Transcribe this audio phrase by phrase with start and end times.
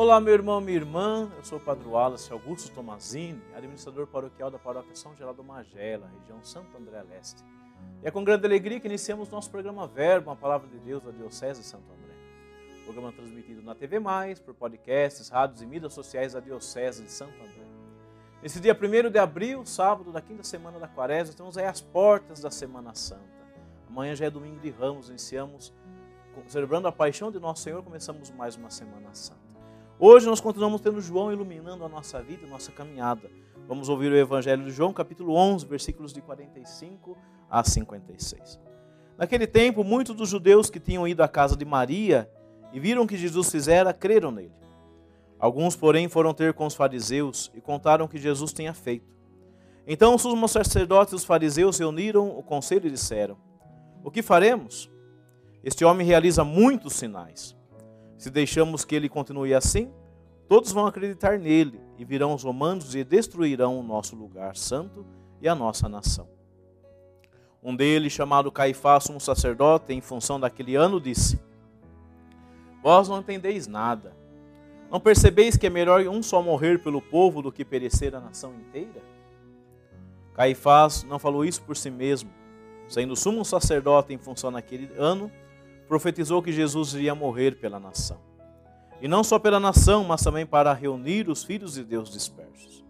[0.00, 1.30] Olá, meu irmão, minha irmã.
[1.36, 6.42] Eu sou o Padre Wallace Augusto Tomazini, administrador paroquial da Paróquia São Geraldo Magela, região
[6.42, 7.44] Santo André Leste.
[8.02, 11.10] E é com grande alegria que iniciamos nosso programa Verbo, a Palavra de Deus da
[11.10, 12.14] Diocese de Santo André.
[12.84, 13.98] Programa transmitido na TV
[14.42, 17.66] por podcasts, rádios e mídias sociais da Diocese de Santo André.
[18.42, 22.40] Nesse dia 1 de abril, sábado da quinta semana da quaresma, estamos aí às portas
[22.40, 23.20] da Semana Santa.
[23.86, 25.74] Amanhã já é domingo de ramos, iniciamos
[26.48, 29.49] celebrando a paixão de nosso Senhor, começamos mais uma Semana Santa.
[30.02, 33.30] Hoje nós continuamos tendo João iluminando a nossa vida, a nossa caminhada.
[33.68, 37.18] Vamos ouvir o Evangelho de João, capítulo 11, versículos de 45
[37.50, 38.58] a 56.
[39.18, 42.30] Naquele tempo, muitos dos judeus que tinham ido à casa de Maria
[42.72, 44.54] e viram que Jesus fizera, creram nele.
[45.38, 49.14] Alguns, porém, foram ter com os fariseus e contaram o que Jesus tinha feito.
[49.86, 53.36] Então os sumos sacerdotes e os fariseus reuniram o conselho e disseram:
[54.02, 54.90] O que faremos?
[55.62, 57.54] Este homem realiza muitos sinais.
[58.20, 59.90] Se deixamos que ele continue assim,
[60.50, 65.06] todos vão acreditar nele e virão os romanos e destruirão o nosso lugar santo
[65.40, 66.28] e a nossa nação.
[67.62, 71.40] Um deles, chamado Caifás, um sacerdote, em função daquele ano, disse:
[72.82, 74.12] Vós não entendeis nada.
[74.90, 78.52] Não percebeis que é melhor um só morrer pelo povo do que perecer a nação
[78.56, 79.04] inteira?
[80.34, 82.28] Caifás não falou isso por si mesmo.
[82.88, 85.30] Sendo sumo sacerdote em função daquele ano,
[85.86, 88.29] profetizou que Jesus iria morrer pela nação.
[89.00, 92.84] E não só pela nação, mas também para reunir os filhos de Deus dispersos.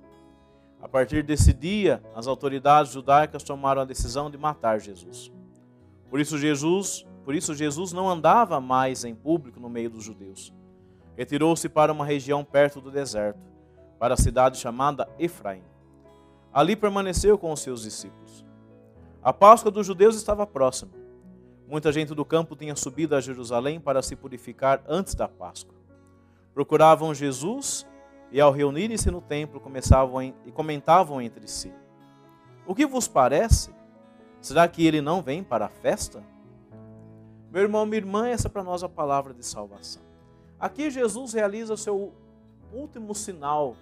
[0.82, 5.30] A partir desse dia, as autoridades judaicas tomaram a decisão de matar Jesus.
[6.08, 10.52] Por isso Jesus, por isso Jesus não andava mais em público no meio dos judeus.
[11.16, 13.38] Retirou-se para uma região perto do deserto,
[13.98, 15.62] para a cidade chamada Efraim.
[16.52, 18.44] Ali permaneceu com os seus discípulos.
[19.22, 20.92] A Páscoa dos judeus estava próxima.
[21.68, 25.79] Muita gente do campo tinha subido a Jerusalém para se purificar antes da Páscoa.
[26.60, 27.86] Procuravam Jesus
[28.30, 31.72] e, ao reunirem-se no templo, começavam e comentavam entre si:
[32.66, 33.70] O que vos parece?
[34.42, 36.22] Será que ele não vem para a festa?
[37.50, 40.02] Meu irmão, minha irmã, essa é para nós a palavra de salvação.
[40.58, 42.12] Aqui Jesus realiza o seu
[42.70, 43.74] último sinal,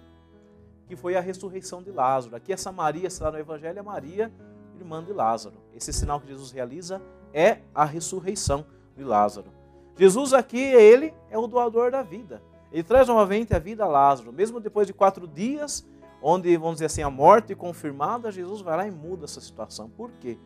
[0.87, 2.37] que foi a ressurreição de Lázaro.
[2.37, 4.31] Aqui essa Maria, está no Evangelho, é Maria,
[4.77, 5.57] irmã de Lázaro.
[5.75, 7.01] Esse sinal que Jesus realiza
[7.33, 9.51] é a ressurreição de Lázaro.
[9.97, 12.41] Jesus aqui, ele é o doador da vida.
[12.71, 14.31] Ele traz novamente a vida a Lázaro.
[14.31, 15.87] Mesmo depois de quatro dias,
[16.21, 19.89] onde, vamos dizer assim, a morte confirmada, Jesus vai lá e muda essa situação.
[19.89, 20.37] Por quê?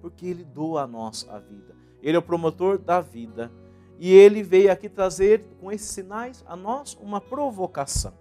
[0.00, 1.74] Porque ele doa a nós a vida.
[2.02, 3.50] Ele é o promotor da vida.
[3.98, 8.12] E ele veio aqui trazer, com esses sinais, a nós uma provocação.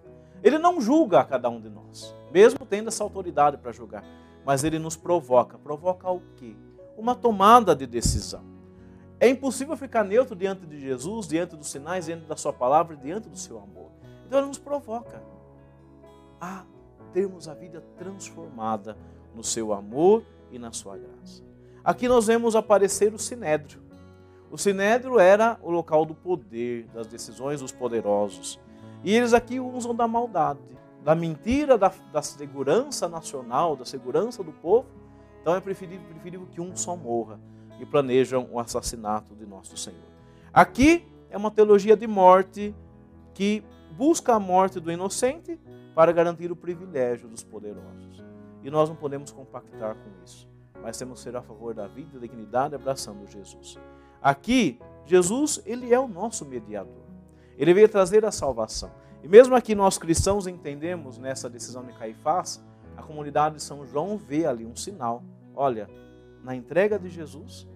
[0.44, 4.04] Ele não julga a cada um de nós, mesmo tendo essa autoridade para julgar.
[4.46, 5.58] Mas ele nos provoca.
[5.58, 6.56] Provoca o quê?
[7.02, 8.44] uma tomada de decisão.
[9.22, 13.30] É impossível ficar neutro diante de Jesus, diante dos sinais, diante da Sua palavra, diante
[13.30, 13.92] do seu amor.
[14.26, 15.22] Então ele nos provoca
[16.40, 16.66] a
[17.14, 18.98] termos a vida transformada
[19.36, 21.44] no seu amor e na sua graça.
[21.84, 23.80] Aqui nós vemos aparecer o sinédrio.
[24.50, 28.60] O sinédrio era o local do poder, das decisões dos poderosos.
[29.04, 30.60] E eles aqui usam da maldade,
[31.04, 34.88] da mentira, da, da segurança nacional, da segurança do povo,
[35.42, 37.40] então é preferível, preferível que um só morra
[37.82, 40.00] e planejam o assassinato de nosso Senhor.
[40.54, 42.76] Aqui é uma teologia de morte
[43.34, 43.64] que
[43.98, 45.60] busca a morte do inocente
[45.96, 48.24] para garantir o privilégio dos poderosos.
[48.64, 50.48] E nós não podemos compactar com isso,
[50.84, 53.80] mas temos que ser a favor da vida e da dignidade abraçando Jesus.
[54.22, 57.02] Aqui, Jesus, ele é o nosso mediador.
[57.58, 58.92] Ele veio trazer a salvação.
[59.24, 62.64] E mesmo aqui nós cristãos entendemos nessa decisão de Caifás
[62.96, 65.24] a comunidade de São João vê ali um sinal.
[65.56, 65.90] Olha,
[66.44, 67.68] na entrega de Jesus,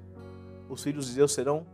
[0.70, 1.66] os filhos de Deus serão,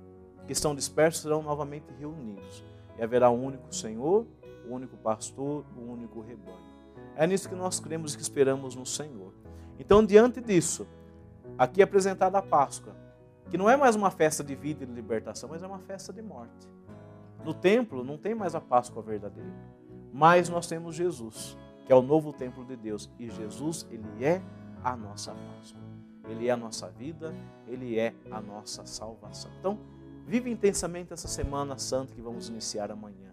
[0.45, 2.63] que estão dispersos, serão novamente reunidos.
[2.97, 4.25] E haverá um único Senhor,
[4.67, 6.71] um único pastor, um único rebanho.
[7.15, 9.33] É nisso que nós cremos e que esperamos no Senhor.
[9.79, 10.87] Então, diante disso,
[11.57, 12.95] aqui é apresentada a Páscoa,
[13.49, 16.13] que não é mais uma festa de vida e de libertação, mas é uma festa
[16.13, 16.69] de morte.
[17.43, 19.51] No templo não tem mais a Páscoa verdadeira,
[20.13, 23.09] mas nós temos Jesus que é o novo templo de Deus.
[23.19, 24.41] E Jesus, ele é
[24.83, 25.81] a nossa Páscoa.
[26.27, 27.33] Ele é a nossa vida,
[27.67, 29.51] ele é a nossa salvação.
[29.59, 29.79] Então,
[30.25, 33.31] vive intensamente essa semana santa que vamos iniciar amanhã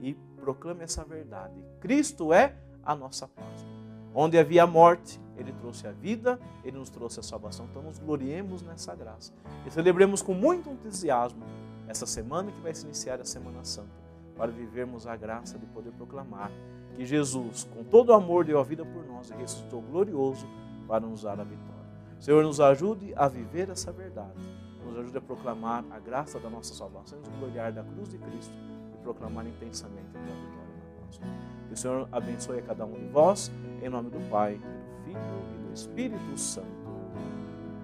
[0.00, 1.54] e proclame essa verdade.
[1.80, 3.70] Cristo é a nossa Páscoa.
[4.14, 7.66] Onde havia morte, ele trouxe a vida, ele nos trouxe a salvação.
[7.70, 9.32] Então, nos gloriemos nessa graça
[9.66, 11.44] e celebremos com muito entusiasmo
[11.88, 14.06] essa semana que vai se iniciar a Semana Santa,
[14.36, 16.50] para vivermos a graça de poder proclamar
[16.94, 20.46] que Jesus, com todo o amor, deu a vida por nós e ressuscitou glorioso
[20.86, 21.75] para nos dar a vitória.
[22.20, 24.38] Senhor, nos ajude a viver essa verdade.
[24.84, 28.54] Nos ajude a proclamar a graça da nossa salvação, nos gloriar da cruz de Cristo
[28.94, 30.66] e proclamar intensamente a tua vitória.
[30.98, 31.24] conosco.
[31.68, 33.50] Que o Senhor abençoe a cada um de vós,
[33.82, 35.18] em nome do Pai, do Filho
[35.54, 36.66] e do Espírito Santo.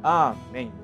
[0.03, 0.82] Amém.